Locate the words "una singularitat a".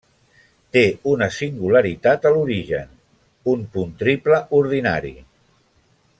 1.11-2.31